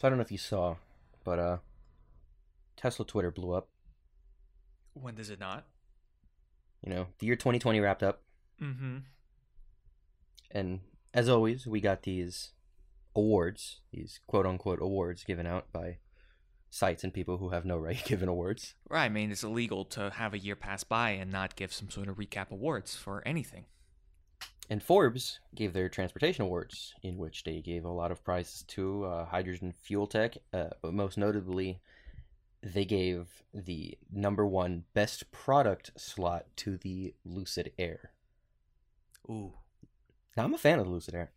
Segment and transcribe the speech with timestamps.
[0.00, 0.76] So I don't know if you saw,
[1.24, 1.56] but uh,
[2.76, 3.68] Tesla Twitter blew up.
[4.94, 5.66] When does it not?
[6.82, 8.22] You know, the year 2020 wrapped up,
[8.62, 8.98] Mm-hmm.
[10.50, 10.80] and
[11.14, 12.50] as always, we got these
[13.16, 15.96] awards, these quote unquote awards given out by
[16.70, 18.74] sites and people who have no right giving awards.
[18.88, 19.04] Right.
[19.04, 22.08] I mean, it's illegal to have a year pass by and not give some sort
[22.08, 23.64] of recap awards for anything.
[24.70, 29.04] And Forbes gave their transportation awards, in which they gave a lot of prizes to
[29.04, 31.80] uh, hydrogen fuel tech, uh, but most notably,
[32.62, 38.12] they gave the number one best product slot to the Lucid Air.
[39.28, 39.54] Ooh.
[40.36, 41.32] Now, I'm a fan of the Lucid Air.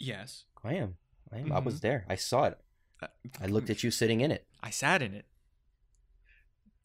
[0.00, 0.46] Yes.
[0.64, 0.96] I am.
[1.32, 1.52] I am.
[1.52, 2.06] I was there.
[2.08, 2.58] I saw it.
[3.00, 3.06] Uh,
[3.40, 4.46] I looked at you sitting in it.
[4.60, 5.26] I sat in it.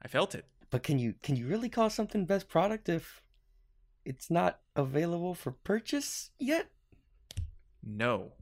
[0.04, 0.46] I felt it.
[0.70, 3.24] But can you can you really call something best product if
[4.06, 6.68] it's not available for purchase yet?
[7.84, 8.34] No.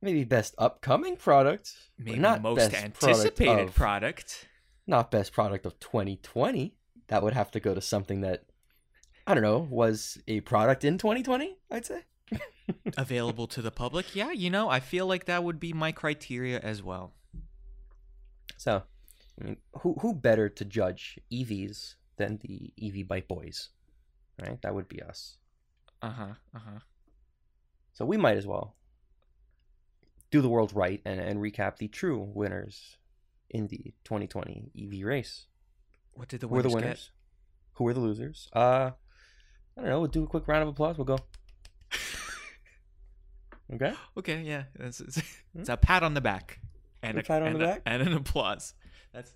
[0.00, 4.48] Maybe best upcoming product, Maybe not most best product anticipated of- product.
[4.86, 6.74] not best product of 2020.
[7.08, 8.44] That would have to go to something that
[9.26, 11.58] I don't know was a product in 2020.
[11.70, 12.02] I'd say.
[12.98, 14.14] available to the public.
[14.14, 17.12] Yeah, you know, I feel like that would be my criteria as well.
[18.56, 18.82] So,
[19.40, 23.70] I mean, who who better to judge EVs than the EV Byte boys,
[24.40, 24.60] right?
[24.62, 25.38] That would be us.
[26.02, 26.26] Uh huh.
[26.54, 26.78] Uh huh.
[27.94, 28.74] So we might as well
[30.30, 32.96] do the world right and, and recap the true winners
[33.50, 35.46] in the 2020 EV race.
[36.12, 37.10] What did the Who are the winners winners?
[37.74, 38.48] Who were the losers?
[38.54, 38.90] Uh,
[39.76, 40.00] I don't know.
[40.00, 40.96] We'll do a quick round of applause.
[40.98, 41.18] We'll go.
[43.74, 43.92] Okay.
[44.16, 45.22] Okay, yeah, it's, it's,
[45.54, 46.58] it's a pat on the back
[47.02, 47.82] and A pat on the back?
[47.84, 48.72] and an applause.
[49.12, 49.34] That's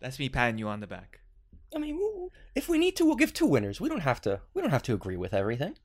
[0.00, 1.20] that's me patting you on the back.
[1.74, 3.80] I mean, if we need to, we'll give two winners.
[3.80, 4.40] We don't have to.
[4.54, 5.76] We don't have to agree with everything.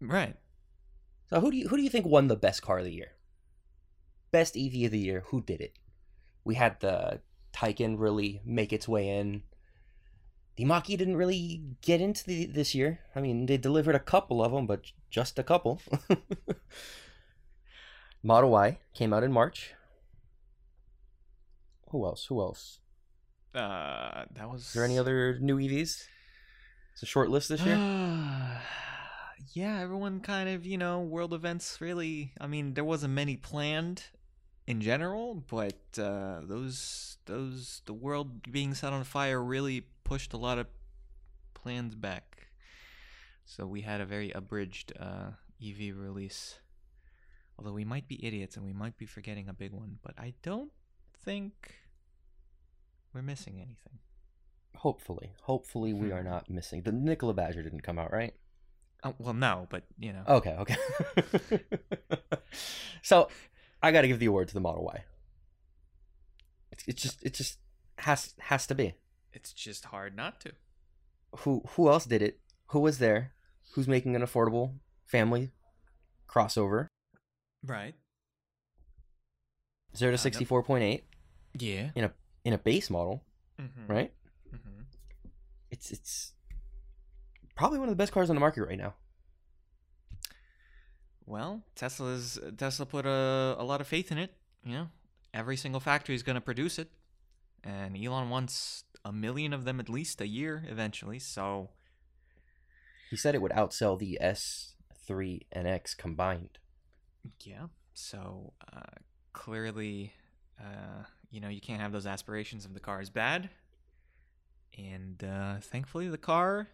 [0.00, 0.36] Right.
[1.28, 3.12] So who do you who do you think won the best car of the year?
[4.32, 5.24] Best EV of the year.
[5.26, 5.74] Who did it?
[6.44, 7.20] We had the
[7.52, 9.42] Taycan really make its way in.
[10.56, 13.00] The Mach-E didn't really get into the, this year.
[13.14, 15.80] I mean, they delivered a couple of them, but just a couple.
[18.22, 19.74] Model Y came out in March.
[21.90, 22.26] Who else?
[22.26, 22.80] Who else?
[23.54, 24.62] Uh, that was.
[24.62, 26.04] Is there any other new EVs?
[26.92, 27.76] It's a short list this year.
[29.52, 32.32] yeah, everyone kind of, you know, world events really.
[32.40, 34.04] I mean, there wasn't many planned
[34.66, 40.36] in general, but uh, those those the world being set on fire really pushed a
[40.36, 40.66] lot of
[41.54, 42.48] plans back.
[43.44, 45.30] So we had a very abridged uh,
[45.64, 46.58] EV release.
[47.58, 50.32] Although we might be idiots and we might be forgetting a big one, but I
[50.42, 50.72] don't
[51.24, 51.74] think
[53.12, 53.98] we're missing anything.
[54.76, 56.14] Hopefully, hopefully we Hmm.
[56.14, 56.82] are not missing.
[56.82, 58.34] The Nikola Badger didn't come out, right?
[59.02, 60.22] Oh, well, no, but you know.
[60.28, 60.76] Okay, okay.
[63.02, 63.28] so,
[63.82, 65.04] I got to give the award to the Model Y.
[66.72, 67.58] It's, it's just it just
[67.98, 68.94] has has to be.
[69.32, 70.52] It's just hard not to.
[71.38, 72.40] Who who else did it?
[72.68, 73.32] Who was there?
[73.74, 74.74] Who's making an affordable
[75.06, 75.52] family
[76.28, 76.88] crossover?
[77.64, 77.94] Right.
[79.96, 81.02] 0 to Uh, 64.8
[81.58, 81.90] Yeah.
[81.94, 82.12] in a
[82.44, 83.24] in a base model,
[83.60, 83.86] Mm-hmm.
[83.92, 84.12] right?
[84.54, 84.82] Mm-hmm.
[85.70, 86.32] It's it's
[87.60, 88.94] probably one of the best cars on the market right now.
[91.26, 94.32] Well, Tesla's Tesla put a, a lot of faith in it.
[94.64, 94.88] You know,
[95.34, 96.88] every single factory is going to produce it,
[97.62, 101.18] and Elon wants a million of them at least a year eventually.
[101.18, 101.68] So
[103.10, 106.58] He said it would outsell the S3 and X combined.
[107.44, 107.66] yeah.
[107.92, 108.96] So uh,
[109.34, 110.14] clearly,
[110.58, 113.50] uh, you know, you can't have those aspirations if the car is bad.
[114.78, 116.68] And uh, thankfully, the car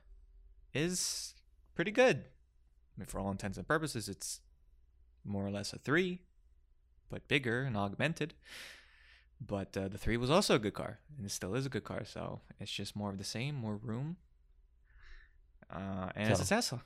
[0.74, 1.34] is
[1.74, 2.16] pretty good.
[2.96, 4.40] I mean, for all intents and purposes, it's
[5.24, 6.22] more or less a three,
[7.10, 8.34] but bigger and augmented.
[9.44, 11.84] But uh, the three was also a good car, and it still is a good
[11.84, 12.04] car.
[12.06, 14.16] So it's just more of the same, more room,
[15.70, 16.82] uh, and it's a So- Tesla.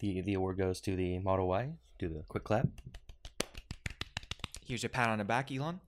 [0.00, 1.70] The the award goes to the Model Y.
[1.98, 2.66] Do the quick clap.
[4.66, 5.80] Here's your pat on the back, Elon.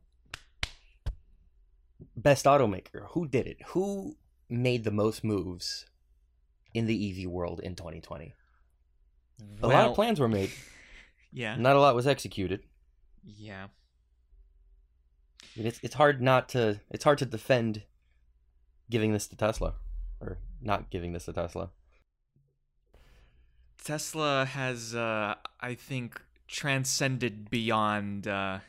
[2.17, 3.07] Best automaker.
[3.11, 3.59] Who did it?
[3.69, 4.17] Who
[4.49, 5.87] made the most moves
[6.77, 8.35] in the EV world in 2020?
[9.63, 10.51] A lot of plans were made.
[11.33, 12.61] Yeah, Not a lot was executed.
[13.23, 13.65] yeah.
[15.43, 17.83] I mean, it's it's hard not to it's hard to defend
[18.89, 19.75] giving this to Tesla
[20.21, 21.71] or not giving this to Tesla.
[23.85, 28.61] Tesla has, uh, I think, transcended beyond uh,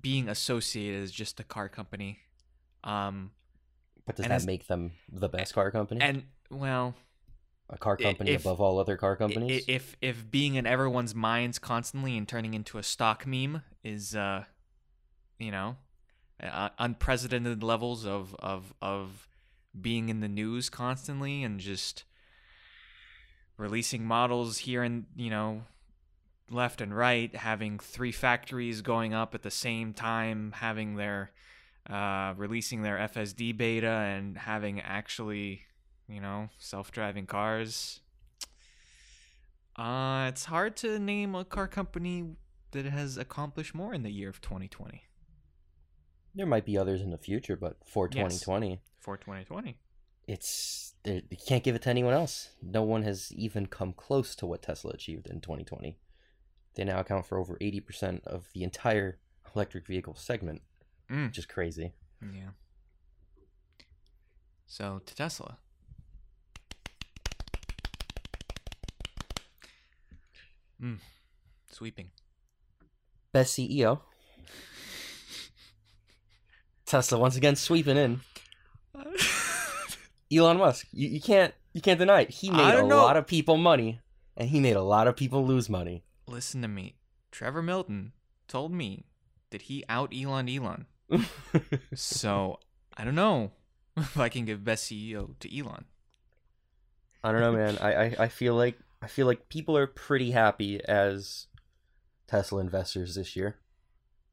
[0.00, 2.18] being associated as just a car company.
[2.84, 3.32] Um,
[4.06, 6.00] But does And that make them the best car company?
[6.00, 6.94] and well,
[7.70, 9.64] a car company if- above all other car companies.
[9.66, 14.44] If if being in everyone's minds constantly and turning into a stock meme is, uh,
[15.38, 15.76] you know,
[16.42, 19.28] uh, unprecedented levels of of of
[19.80, 22.04] being in the news constantly and just
[23.56, 25.62] releasing models here and you know
[26.50, 31.30] left and right, having three factories going up at the same time, having their
[31.88, 35.62] uh, releasing their FSD beta and having actually,
[36.08, 38.00] you know, self-driving cars.
[39.76, 42.36] Uh, it's hard to name a car company
[42.70, 45.02] that has accomplished more in the year of 2020
[46.34, 48.40] there might be others in the future, but for Yes.
[48.40, 49.78] 2020, for 2020.
[50.26, 52.50] it's you can't give it to anyone else.
[52.62, 55.98] No one has even come close to what Tesla achieved in 2020.
[56.74, 59.18] They now account for over 80% of the entire
[59.54, 60.62] electric vehicle segment,
[61.10, 61.26] Mm.
[61.26, 61.92] which is crazy.
[62.22, 62.50] Yeah.
[64.66, 65.58] So to Tesla.
[70.82, 70.98] Mm.
[71.70, 72.10] Sweeping.
[73.32, 74.00] Best CEO.
[76.86, 78.20] Tesla once again sweeping in.
[80.32, 80.86] Elon Musk.
[80.92, 82.30] You, you can't you can't deny it.
[82.30, 82.96] He made a know.
[82.98, 84.00] lot of people money,
[84.36, 86.04] and he made a lot of people lose money.
[86.26, 86.96] Listen to me.
[87.30, 88.12] Trevor Milton
[88.46, 89.06] told me
[89.50, 90.86] that he out Elon Elon.
[91.94, 92.58] So
[92.96, 93.52] I don't know
[93.96, 95.84] if I can give best CEO to Elon.
[97.22, 97.78] I don't know, man.
[97.80, 101.46] I, I, I feel like I feel like people are pretty happy as
[102.28, 103.56] Tesla investors this year.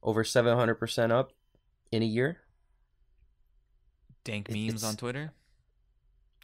[0.04, 1.32] Over seven hundred percent up
[1.92, 2.38] in a year.
[4.24, 5.34] Dank memes it's- on Twitter.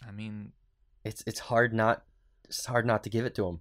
[0.07, 0.51] I mean,
[1.03, 2.03] It's it's hard not
[2.47, 3.59] it's hard not to give it to him.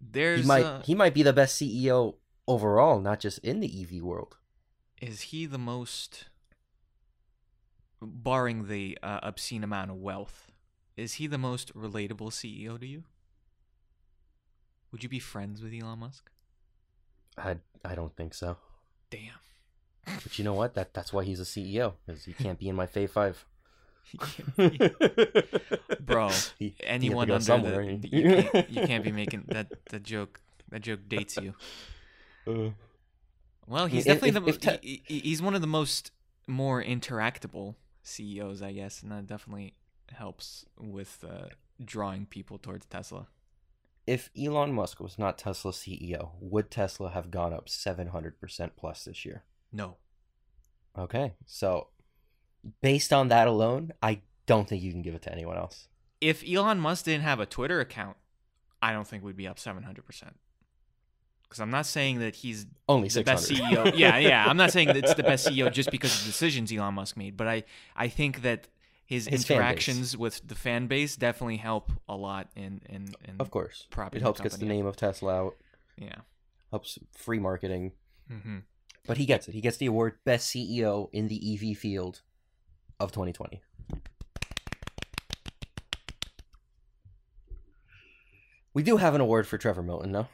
[0.00, 2.16] there's he might uh, he might be the best CEO
[2.46, 4.36] overall, not just in the EV world.
[5.00, 6.26] Is he the most
[8.02, 10.50] barring the uh, obscene amount of wealth
[10.96, 13.04] is he the most relatable ceo to you?
[14.92, 16.30] Would you be friends with elon musk?
[17.38, 18.56] I I don't think so.
[19.10, 19.38] damn.
[20.04, 20.74] But you know what?
[20.74, 23.44] That that's why he's a CEO because he can't be in my Fave Five.
[26.00, 30.02] Bro, He- he anyone go under the, you, can't, you can't be making that that
[30.02, 31.54] joke that joke dates you.
[32.46, 32.70] Uh,
[33.70, 36.10] well he's If- definitely if- the if he, he- he's one of the most
[36.46, 39.74] more interactable ceos i guess and that definitely
[40.12, 41.46] helps with uh,
[41.82, 43.26] drawing people towards tesla
[44.06, 49.24] if Elon Musk was not Tesla CEO, would Tesla have gone up 700% plus this
[49.24, 49.44] year?
[49.70, 49.98] no
[50.98, 51.34] Okay.
[51.46, 51.88] So,
[52.82, 55.86] based on that alone, I don't think you can give it to anyone else.
[56.20, 58.16] if Elon Musk didn't have a Twitter account,
[58.82, 60.32] I don't think we'd be up 700%.
[61.50, 63.24] Because I'm not saying that he's Only the 600.
[63.36, 63.92] best CEO.
[63.98, 64.46] yeah, yeah.
[64.46, 67.16] I'm not saying that it's the best CEO just because of the decisions Elon Musk
[67.16, 67.64] made, but I,
[67.96, 68.68] I think that
[69.04, 73.50] his, His interactions with the fan base definitely help a lot in in, in of
[73.50, 73.88] course.
[74.12, 75.56] It helps gets the name of Tesla out,
[75.98, 76.14] Yeah.
[76.70, 77.92] helps free marketing.
[78.28, 78.58] hmm
[79.08, 79.54] But he gets it.
[79.54, 82.20] He gets the award Best CEO in the EV field
[83.00, 83.60] of 2020.
[88.72, 90.28] We do have an award for Trevor Milton, though.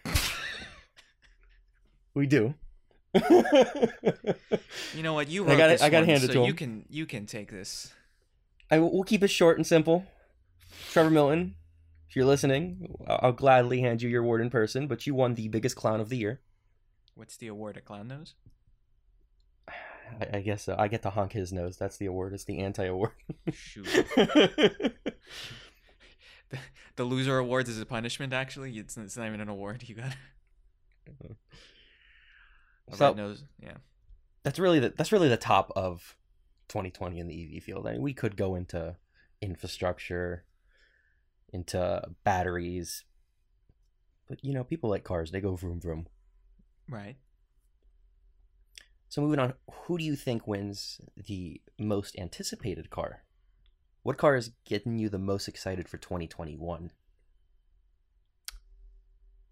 [2.17, 2.55] We do.
[3.15, 5.29] You know what?
[5.29, 6.57] You I wrote gotta- this I gotta one, hand it so to you him.
[6.57, 7.93] can you can take this.
[8.71, 10.05] I we'll keep it short and simple.
[10.91, 11.55] Trevor Milton,
[12.09, 15.49] if you're listening, I'll gladly hand you your award in person, but you won the
[15.49, 16.41] biggest clown of the year.
[17.15, 18.35] What's the award at Clown Nose?
[19.69, 20.75] I, I guess so.
[20.79, 21.77] I get to honk his nose.
[21.79, 22.33] That's the award.
[22.35, 23.13] It's the anti-award.
[23.53, 23.87] Shoot.
[24.17, 24.93] the,
[26.97, 28.33] the loser awards is a punishment.
[28.35, 29.85] Actually, it's, it's not even an award.
[29.89, 30.13] You got.
[31.09, 31.33] Mm-hmm.
[32.93, 33.05] So-.
[33.63, 33.77] Yeah.
[34.43, 36.17] that's really the that's really the top of
[36.69, 37.87] 2020 in the EV field.
[37.87, 38.97] I mean, we could go into
[39.41, 40.45] infrastructure,
[41.53, 43.05] into batteries,
[44.29, 45.31] but you know, people like cars.
[45.31, 46.07] They go vroom vroom.
[46.89, 47.17] Right.
[49.09, 53.23] So moving on, who do you think wins the most anticipated car?
[54.03, 56.91] What car is getting you the most excited for 2021?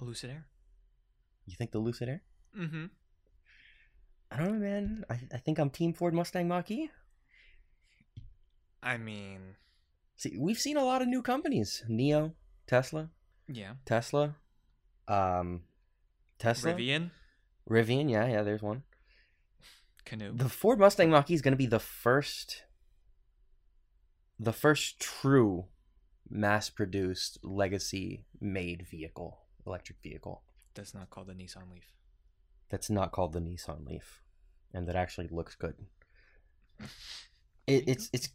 [0.01, 0.47] Lucid Air.
[1.47, 2.23] You think the Lucid Air?
[2.59, 2.87] Mm-hmm.
[4.35, 5.05] I don't know, man.
[5.09, 6.91] I, I think I'm Team Ford Mustang Mach-E.
[8.83, 9.57] I mean,
[10.17, 12.33] See, we've seen a lot of new companies: NIO,
[12.67, 13.11] Tesla,
[13.49, 13.75] yeah.
[13.85, 14.37] Tesla,
[15.09, 15.63] um,
[16.39, 17.11] Tesla, Rivian,
[17.69, 18.11] Rivian.
[18.11, 18.43] Yeah, yeah.
[18.43, 18.83] There's one.
[20.05, 20.37] Canoo.
[20.37, 22.65] The Ford Mustang Mach-E is going to be the first,
[24.39, 25.67] the first true
[26.29, 30.43] mass-produced legacy-made vehicle, electric vehicle.
[30.75, 31.95] That's not called the Nissan Leaf.
[32.69, 34.23] that's not called the Nissan Leaf,
[34.75, 35.75] and that actually looks good.
[37.67, 38.29] It, it's it's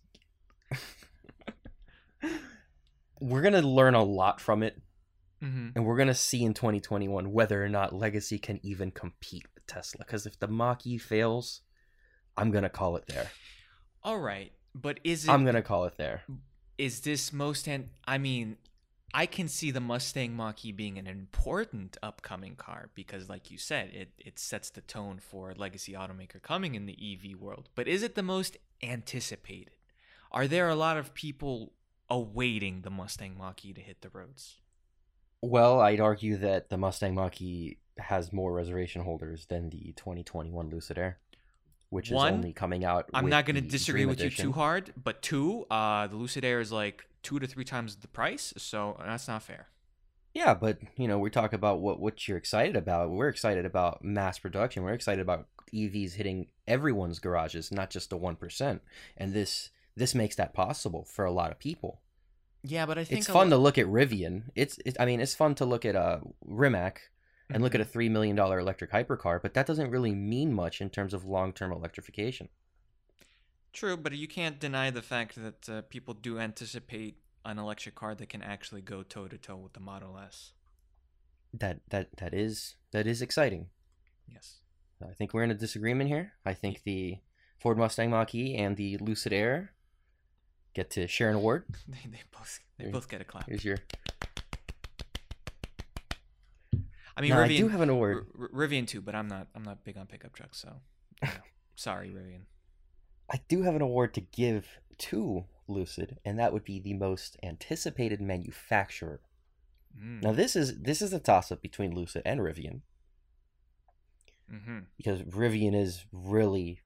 [3.20, 4.82] we're gonna learn a lot from it,
[5.44, 5.70] Mm-hmm.
[5.74, 10.00] and we're gonna see in 2021 whether or not Legacy can even compete with Tesla.
[10.00, 11.62] Because if the Mach E fails,
[12.36, 13.32] I'm gonna call it there.
[14.04, 16.24] All right, but is it I'm gonna call it there.
[16.78, 18.58] is this most an I mean,
[19.14, 23.90] I can see the Mustang Mach-E being an important upcoming car because like you said,
[23.94, 27.70] it it sets the tone for legacy automaker coming in the EV world.
[27.76, 29.76] But is it the most anticipated?
[30.32, 31.74] Are there a lot of people
[32.10, 34.58] awaiting the Mustang Mach-E to hit the roads?
[35.42, 40.70] Well, I'd argue that the Mustang Mach E has more reservation holders than the 2021
[40.70, 41.20] Lucid Air,
[41.90, 43.10] which One, is only coming out.
[43.14, 46.46] I'm not going to disagree Dream with you too hard, but two, uh, the Lucid
[46.46, 49.68] Air is like two to three times the price, so that's not fair.
[50.34, 53.10] Yeah, but you know, we talk about what what you're excited about.
[53.10, 54.84] We're excited about mass production.
[54.84, 58.82] We're excited about EVs hitting everyone's garages, not just the one percent.
[59.18, 62.02] And this this makes that possible for a lot of people.
[62.64, 64.44] Yeah, but I think It's fun lo- to look at Rivian.
[64.56, 67.10] It's it, I mean, it's fun to look at uh, Rimac
[67.50, 67.90] and look at a Mhm.
[67.94, 71.54] three million dollar electric hypercar, but that doesn't really mean much in terms of long
[71.54, 72.50] term electrification.
[73.74, 78.16] True, but you can't deny the fact that uh, people do anticipate an electric car
[78.16, 80.54] that can actually go toe to toe with the Model S.
[81.54, 83.68] That that that is that is exciting.
[84.28, 84.58] Yes.
[85.02, 86.34] I think we're in a disagreement here.
[86.46, 87.20] I think the
[87.60, 89.72] Ford Mustang Mach E and the Lucid Air
[90.74, 91.64] get to share an award.
[91.88, 93.48] They, they both they both get a clap.
[93.48, 93.78] Here's your.
[97.18, 98.28] I mean, Now, I Rivian, do have an award.
[98.40, 100.76] R- Rivian too, but I'm not I'm not big on pickup trucks, so
[101.22, 101.34] you know,
[101.76, 102.42] sorry, Rivian.
[103.32, 104.68] I do have an award to give
[105.00, 109.20] to Lucid, and that would be the most anticipated manufacturer.
[110.00, 110.24] Mm.
[110.24, 112.82] Now, this is this is a toss up between Lucid and Rivian
[114.52, 114.80] Mm-hmm.
[114.98, 116.82] because Rivian is really,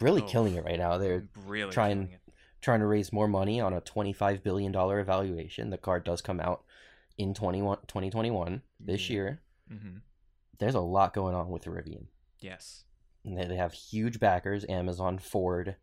[0.00, 0.26] really Oh.
[0.26, 0.98] killing it right now.
[0.98, 2.18] They're really trying-
[2.60, 5.70] trying to raise more money on a $25 billion evaluation.
[5.70, 6.64] The car does come out
[7.18, 9.14] in 21, 2021 this Yeah.
[9.14, 9.42] year.
[9.72, 9.98] Mm-hmm.
[10.58, 12.06] There's a lot going on with Rivian.
[12.40, 12.84] Yes.
[13.24, 15.76] And They they have huge backers, Amazon, Ford,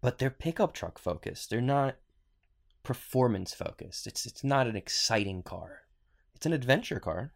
[0.00, 1.50] but they're pickup truck focused.
[1.50, 1.96] They're not
[2.82, 4.06] performance focused.
[4.06, 5.82] It's it's not an exciting car.
[6.34, 7.32] It's an adventure car.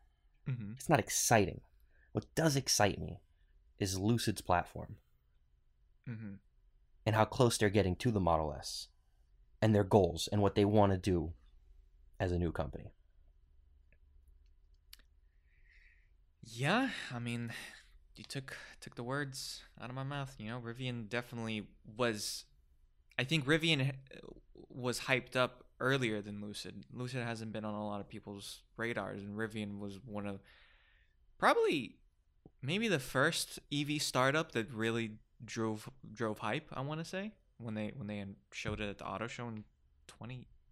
[0.48, 0.72] Mm-hmm.
[0.76, 1.60] It's not exciting.
[2.12, 3.20] What does excite me
[3.78, 4.96] is Lucid's platform
[6.08, 6.34] Mm-hmm.
[7.06, 8.88] and how close they're getting to the Model S
[9.60, 11.32] and their goals and what they want to do
[12.22, 12.92] as a new company.
[16.44, 17.52] Yeah, I mean,
[18.14, 20.32] you took took the words out of my mouth.
[20.38, 22.44] You know, Rivian definitely was.
[23.18, 23.94] I think Rivian uh,
[24.68, 26.84] was hyped up earlier than Lucid.
[26.92, 30.38] Lucid hasn't been on a lot of people's radars, and Rivian was one of
[31.38, 31.96] probably
[32.62, 36.68] maybe the first EV startup that really drove drove hype.
[36.72, 39.64] I want to say when they when they showed it at the auto show in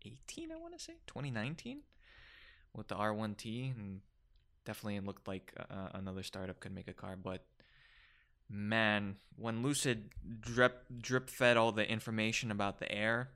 [0.00, 0.52] 2018.
[0.52, 1.80] I want to say 2019
[2.75, 4.00] with the R1T and
[4.64, 7.45] definitely it looked like uh, another startup could make a car but
[8.49, 13.30] man when lucid drip drip fed all the information about the air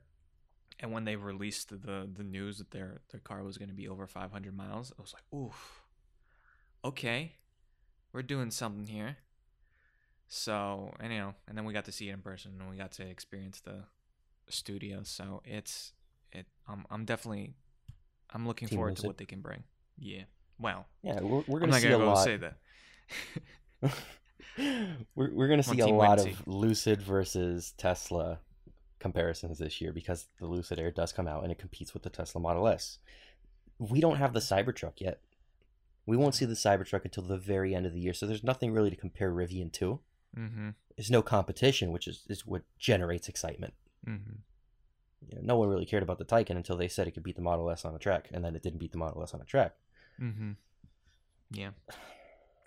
[0.79, 3.87] and when they released the the news that their their car was going to be
[3.87, 5.83] over 500 miles i was like oof
[6.83, 7.33] okay
[8.11, 9.17] we're doing something here
[10.27, 12.91] so you know and then we got to see it in person and we got
[12.91, 13.83] to experience the
[14.49, 15.93] studio so it's
[16.35, 17.53] it i'm, I'm definitely
[18.33, 19.01] i'm looking Team forward Lucid.
[19.03, 19.63] to what they can bring
[19.97, 20.23] yeah
[20.59, 22.23] well Yeah, we're, we're i'm going to not see gonna a go lot.
[22.23, 22.57] say that
[25.15, 28.39] we're we're to see a lot of Lucid versus Tesla
[28.99, 32.09] comparisons this year because the Lucid Air does come out and it competes with the
[32.09, 32.97] Tesla Model S.
[33.77, 35.19] We don't have the Cybertruck yet.
[36.05, 38.71] We won't see the Cybertruck until the very end of the year, so there's nothing
[38.71, 39.99] really to compare Rivian to.
[40.37, 43.73] mm-hmm There's no competition, which is, is what generates excitement.
[44.07, 44.35] mm-hmm
[45.29, 47.35] You know, no one really cared about the Taycan until they said it could beat
[47.35, 49.41] the Model S on a track, and then it didn't beat the Model S on
[49.41, 49.75] a track.
[50.21, 50.51] mm-hmm.
[51.51, 51.69] Yeah.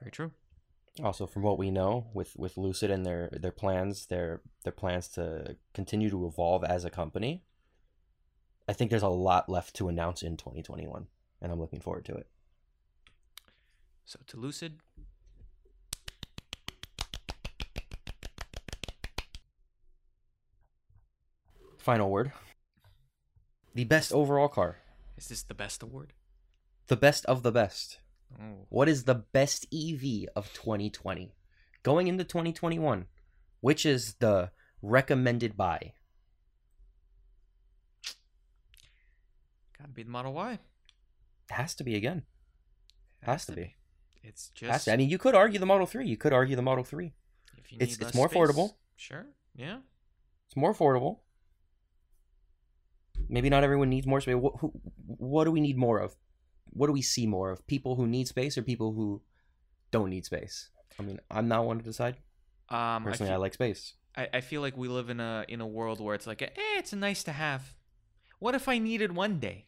[0.00, 0.31] Very true.
[1.03, 5.09] Also from what we know with with lucid and their their plans their their plans
[5.09, 7.45] to continue to evolve as a company
[8.69, 11.07] i think there's a lot left to announce in 2021
[11.41, 12.27] and i'm looking forward to it.
[14.07, 14.81] So to lucid.
[21.79, 22.33] Final word
[23.78, 24.78] the best overall car.
[25.16, 26.12] Is this the best award?
[26.88, 28.00] The best of the best.
[28.37, 28.66] Oh.
[28.70, 30.02] What is the best ev
[30.35, 31.32] of 2020
[31.85, 33.06] going into 2021
[33.61, 34.50] which is the
[34.82, 35.92] recommended buy?
[39.78, 40.58] Gotta be the model y.
[41.50, 42.25] Has to be again.
[43.23, 43.76] Has to be.
[44.25, 44.92] it's just to.
[44.92, 47.12] i mean you could argue the model 3 you could argue the model 3
[47.56, 48.75] if you it's- need it's less more space, affordable.
[48.97, 49.78] sure yeah.
[50.49, 51.18] It's more affordable.
[53.28, 54.37] Maybe not everyone needs more space.
[54.37, 54.73] What, who,
[55.06, 56.16] what do we need more of?
[56.70, 57.66] What do we see more of?
[57.66, 59.23] People who need space or people who
[59.90, 60.70] don't need space?
[60.99, 62.16] I mean, I'm not one to decide.
[62.68, 63.94] Um, Personally, I, I, like space.
[64.16, 66.49] I, I feel like we live in a in a world where it's like, eh,
[66.76, 67.75] it's nice to have.
[68.38, 69.66] What if I need it one day?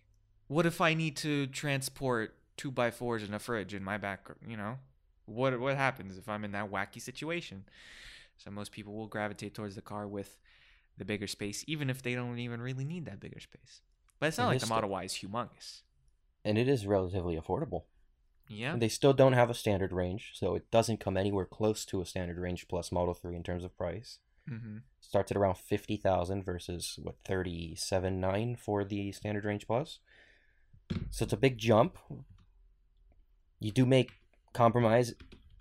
[0.49, 4.29] What if I need to transport two by fours in a fridge in my back?
[4.47, 4.79] You know,
[5.27, 7.65] what what happens if I'm in that wacky situation?
[8.37, 10.39] So most people will gravitate towards the car with
[10.99, 13.83] the bigger space, even if they don't even really need that bigger space.
[14.19, 15.83] But it's not It like the Model Y is humongous.
[16.45, 17.85] And it is relatively affordable.
[18.49, 18.77] Yeah.
[18.77, 22.07] They still don't have a standard range, so it doesn't come anywhere close to a
[22.07, 24.19] standard range plus Model 3 in terms of price.
[24.51, 24.79] Mm-hmm.
[25.01, 30.01] Starts at around 50,000 versus what 37.9 for the standard range plus.
[31.11, 31.97] So it's a big jump.
[33.61, 34.11] You do make
[34.53, 35.15] compromise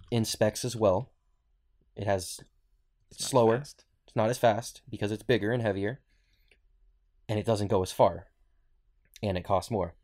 [0.10, 1.12] in specs as well.
[1.96, 2.40] It has
[3.12, 3.60] It's slower.
[3.60, 3.86] fast.
[4.20, 6.02] Not as fast because it's bigger and heavier.
[7.30, 8.26] And it doesn't go as far.
[9.24, 9.96] And it costs more.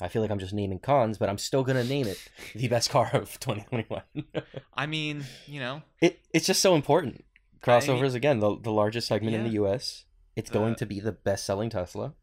[0.00, 2.18] I feel like I'm just naming cons, but I'm still gonna name it
[2.54, 4.02] the best car of 2021.
[4.74, 7.24] I mean, you know, it it's just so important.
[7.62, 10.04] I- Crossovers again, the the largest segment in the US.
[10.36, 12.14] It's going to be the best selling Tesla.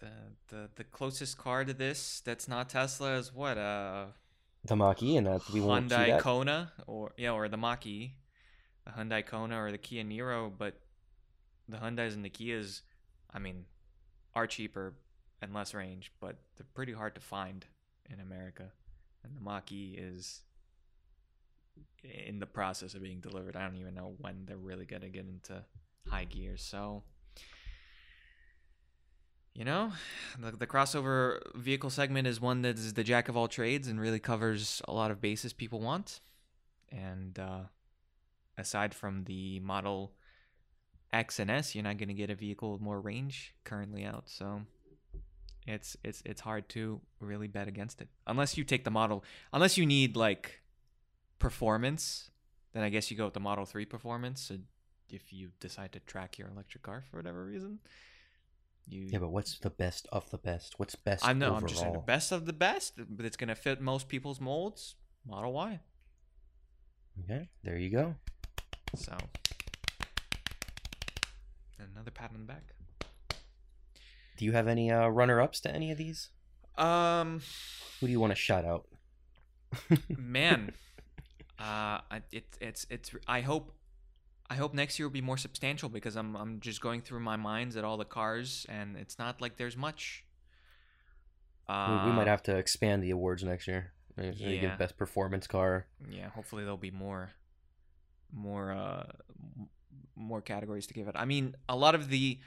[0.00, 0.10] the
[0.48, 4.06] the the closest car to this that's not Tesla is what uh
[4.64, 6.20] The Mach-E, and that we won't see Hyundai that.
[6.20, 8.16] Kona or yeah or the Mach-E,
[8.84, 10.80] the Hyundai Kona or the Kia Niro, but
[11.68, 12.82] the Hyundais and the Kias,
[13.32, 13.64] I mean,
[14.34, 14.94] are cheaper
[15.40, 17.64] and less range, but they're pretty hard to find
[18.10, 18.72] in America,
[19.22, 20.42] and the Mach-E is
[22.02, 23.56] in the process of being delivered.
[23.56, 25.64] I don't even know when they're really gonna get into
[26.06, 27.02] high gear, so.
[29.54, 29.92] You know,
[30.36, 34.00] the, the crossover vehicle segment is one that is the jack of all trades and
[34.00, 36.18] really covers a lot of bases people want.
[36.90, 37.60] And uh,
[38.58, 40.12] aside from the Model
[41.12, 44.24] X and S, you're not going to get a vehicle with more range currently out.
[44.26, 44.62] So
[45.66, 49.24] it's it's it's hard to really bet against it unless you take the model.
[49.52, 50.60] Unless you need like
[51.38, 52.30] performance,
[52.72, 54.40] then I guess you go with the Model Three performance.
[54.40, 54.58] So
[55.10, 57.78] if you decide to track your electric car for whatever reason,
[58.86, 60.78] you Yeah, but what's the best of the best?
[60.78, 61.46] What's best I know.
[61.46, 61.60] overall?
[61.60, 64.96] I'm just saying the best of the best, but it's gonna fit most people's molds.
[65.26, 65.80] Model Y.
[67.24, 68.16] Okay, there you go.
[68.96, 69.16] So
[71.78, 72.74] another pat on the back.
[74.36, 76.30] Do you have any uh, runner-ups to any of these?
[76.76, 77.40] Um,
[78.00, 78.86] Who do you want to shout out?
[80.08, 80.72] man,
[81.58, 83.10] uh, I- it, it's it's.
[83.28, 83.74] I hope,
[84.50, 87.36] I hope next year will be more substantial because I'm I'm just going through my
[87.36, 90.24] minds at all the cars and it's not like there's much.
[91.68, 93.92] We- Uh, we might have to expand the awards next year.
[94.16, 94.60] Maybe yeah.
[94.60, 95.86] give best performance car.
[96.08, 97.30] yeah hopefully there'll be more
[98.34, 99.04] more uh
[100.16, 101.14] more categories to give it.
[101.16, 102.38] I mean a lot of the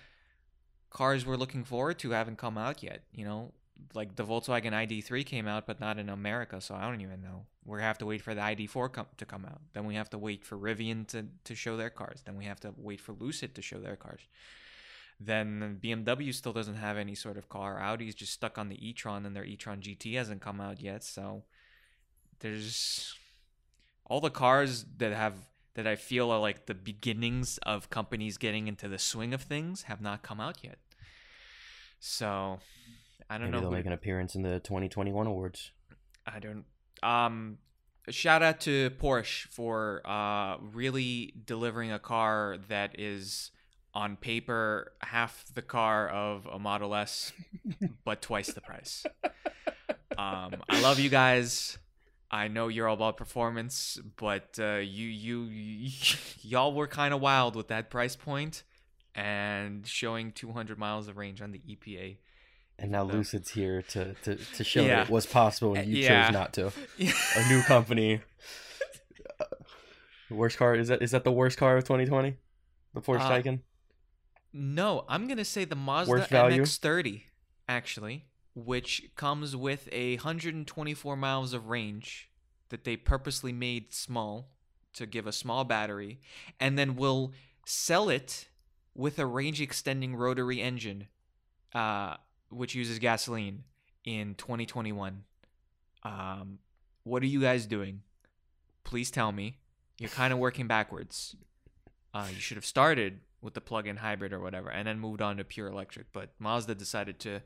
[0.89, 3.51] cars we're looking forward to haven't come out yet you know?
[3.93, 7.45] Like the volkswagen id3 came out but not in america so i don't even know.
[7.65, 9.61] We have to wait for the id4 com- to come out.
[9.73, 12.21] Then we have to wait for rivian to, to show their cars.
[12.25, 14.21] Then we have to wait for lucid to show their cars.
[15.19, 17.79] Then bmw still doesn't have any sort of car.
[17.81, 21.43] Audi's just stuck on the e-tron and their e-tron gt hasn't come out yet so
[22.39, 23.15] there's
[24.05, 25.33] all the cars that have
[25.77, 29.83] that I feel are like the beginnings of companies getting into the swing of things
[29.83, 30.77] have not come out yet.
[31.99, 32.59] So
[33.29, 33.59] I don't Maybe know.
[33.61, 35.71] they'll who- make an appearance in the 2021 awards.
[36.25, 36.65] I don't.
[37.03, 37.57] Um,
[38.09, 43.51] shout out to Porsche for uh really delivering a car that is
[43.93, 47.31] on paper half the car of a Model S,
[48.03, 49.05] but twice the price.
[50.17, 51.77] Um, I love you guys.
[52.29, 55.89] I know you're all about performance, but uh, you you
[56.41, 58.63] y'all were kind of wild with that price point
[59.15, 62.17] and showing 200 miles of range on the EPA.
[62.79, 63.13] And now No.
[63.15, 64.97] Lucid's here to, to, to show Yeah.
[64.97, 66.25] that it was possible and you Yeah.
[66.27, 66.67] chose not to.
[66.99, 68.21] A new company.
[69.39, 69.45] Uh,
[70.29, 72.35] worst car is that is that the worst car of 2020?
[72.93, 73.59] The Porsche Uh, Taycan?
[74.53, 77.23] No, I'm gonna say the Mazda MX-30
[77.69, 78.25] actually,
[78.65, 82.27] which comes with a 124 miles of range
[82.69, 84.49] that they purposely made small
[84.93, 86.19] to give a small battery,
[86.59, 87.31] and then will
[87.67, 88.47] sell it
[88.95, 91.07] with a range extending rotary engine,
[91.75, 92.15] uh,
[92.49, 93.63] which uses gasoline
[94.03, 95.23] in 2021.
[96.01, 96.57] Um,
[97.03, 98.01] what are you guys doing?
[98.83, 99.57] Please tell me.
[99.99, 101.35] You're kind of working backwards.
[102.11, 105.37] Uh, you should have started with the plug-in hybrid or whatever, and then moved on
[105.37, 106.11] to pure electric.
[106.11, 107.41] But Mazda decided to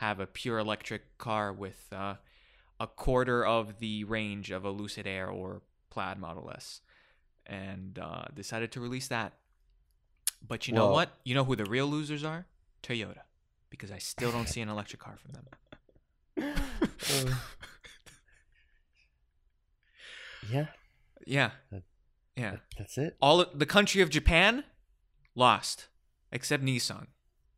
[0.00, 2.14] have a pure electric car with uh,
[2.78, 5.60] a quarter of the range of a Lucid Air or
[5.90, 6.80] Plaid Model S,
[7.46, 9.32] and uh, decided to release that.
[10.46, 11.10] But you know Well- what?
[11.24, 12.46] You know who the real losers are?
[12.82, 13.22] Toyota.
[13.68, 15.46] because I still don't see an electric car from them.
[17.12, 17.34] Uh,
[20.50, 20.66] yeah,
[21.26, 21.50] Yeah.
[21.70, 21.82] That-
[22.36, 22.50] Yeah.
[22.52, 23.16] that- that's it.
[23.20, 24.64] All the country of Japan
[25.34, 25.88] lost
[26.32, 27.08] except Nissan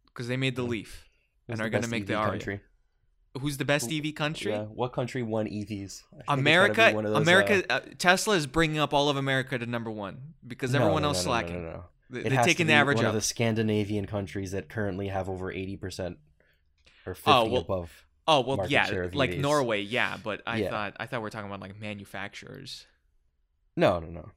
[0.06, 0.68] because they made the Yeah.
[0.70, 1.08] Leaf.
[1.58, 2.26] Who's are gonna make EV the Ariya.
[2.30, 2.60] country.
[3.40, 4.52] Who's the best EV country?
[4.52, 5.52] Yeah, what country won EVs?
[5.58, 6.90] I think it's gotta be America.
[7.02, 7.72] those, uh, America.
[7.72, 11.24] Uh, Tesla is bringing up all of America to number one because everyone no, else
[11.24, 11.62] no, no, no, slacking.
[11.64, 11.84] no, no.
[12.10, 13.10] They- It They're has to taking the average one up.
[13.10, 16.18] of the Scandinavian countries that currently have over eighty percent
[17.06, 18.04] or fifty Oh, well, above.
[18.28, 19.38] Oh well, yeah, like.
[19.38, 20.18] Norway, yeah.
[20.22, 20.68] But I Yeah.
[20.70, 22.86] thought I thought we are talking about like manufacturers.
[23.76, 24.28] No, no, no.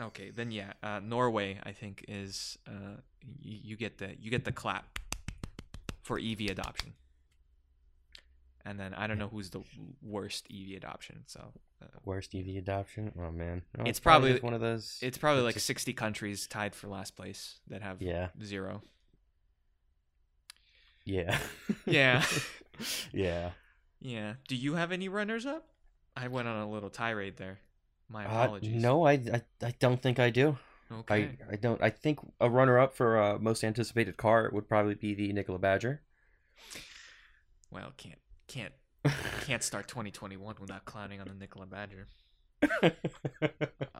[0.00, 2.96] Okay, then yeah, uh, Norway I think is uh,
[3.40, 4.98] you, you get the you get the clap
[6.02, 6.94] for EV adoption,
[8.64, 9.62] and then I don't know who's the
[10.02, 11.24] worst EV adoption.
[11.26, 13.12] So uh, Worst EV adoption?
[13.18, 14.98] Oh man, No, It's probably- just one of those.
[15.02, 18.82] it's probably like just- sixty countries tied for last place that have yeah, zero.
[21.04, 21.38] yeah,
[21.86, 22.24] Yeah,
[23.12, 23.50] yeah.
[24.00, 24.34] yeah.
[24.48, 25.66] Do you have any runners up?
[26.16, 27.58] I went on a little tirade there.
[28.08, 28.82] My Uh, apologies.
[28.82, 30.58] no, I, I, I don't think I do.
[30.92, 31.36] Okay.
[31.48, 31.80] I, I don't.
[31.82, 36.02] I think a runner-up for uh, most anticipated car would probably be the Nikola Badger.
[37.70, 38.72] Well, can't can't
[39.46, 42.06] can't start 2021 without clowning on the Nikola Badger.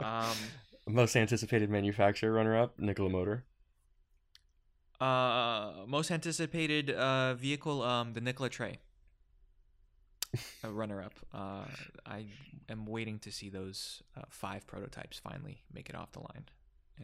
[0.02, 0.34] Um,
[0.88, 3.44] most anticipated manufacturer runner-up, Nikola Motor.
[5.00, 8.78] uh, most anticipated uh vehicle, um, the Nikola Tre.
[10.64, 11.14] A runner-up.
[11.34, 11.64] Uh,
[12.06, 12.26] I
[12.68, 16.44] am waiting to see those uh, five prototypes finally make it off the line.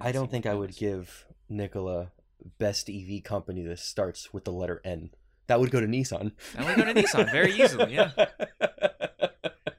[0.01, 2.13] I don't think I would give Nikola
[2.59, 5.11] best EV company that starts with the letter N.
[5.47, 6.33] That would go to Nissan.
[6.55, 8.11] That would go to Nissan very easily, yeah.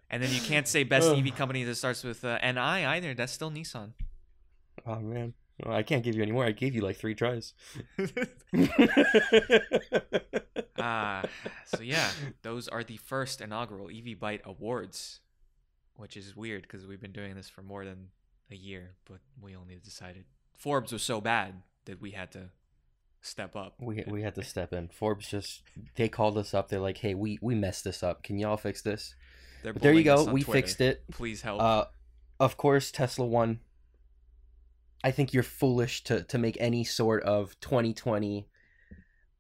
[0.10, 1.10] And then you can't say best.
[1.10, 3.14] EV company that starts with uh, NI either.
[3.14, 3.92] That's still Nissan.
[4.88, 6.44] oh man, well, I can't give you any more.
[6.46, 7.54] I gave you like three tries.
[10.80, 11.24] Ah,
[11.66, 12.10] so yeah,
[12.44, 15.22] those are the first inaugural EV Byte Awards,
[15.96, 18.10] which is weird because we've been doing this for more than
[18.52, 20.26] a year, but we only decided
[20.58, 22.50] Forbes was so bad that we had to
[23.22, 23.76] step up.
[23.80, 24.88] we we had to step in.
[24.90, 25.64] Forbes just
[25.96, 26.70] they called us up.
[26.70, 28.24] They're like, "Hey, we we messed this up.
[28.24, 29.16] Can y'all fix this?"
[29.64, 30.24] But there you go.
[30.26, 30.62] We Twitter.
[30.62, 31.04] fixed it.
[31.12, 31.62] Please help.
[31.62, 31.86] Uh,
[32.40, 33.60] of course, Tesla won.
[35.04, 38.48] I think you're foolish to to make any sort of 2020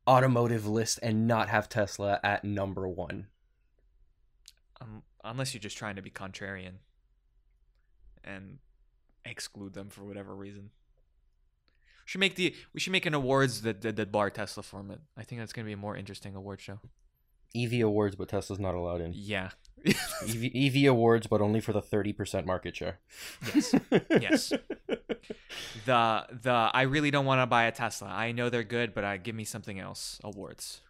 [0.07, 3.27] automotive list and not have Tesla at number one.
[4.79, 6.75] um, unless you're just trying to be contrarian
[8.23, 8.59] and
[9.27, 10.71] exclude them for whatever reason.
[12.05, 14.99] We should make the we should make an awards that that, that bar Tesla format.
[15.17, 16.79] I think that's gonna be a more interesting award show.
[17.55, 19.13] EV awards, but Tesla's not allowed in.
[19.15, 19.49] Yeah.
[19.85, 22.99] EV, EV awards, but only for the 30% market share.
[23.53, 23.75] Yes.
[24.09, 24.53] Yes.
[25.85, 28.09] the the I really don't want to buy a Tesla.
[28.09, 30.19] I know they're good, but I give me something else.
[30.23, 30.81] Awards.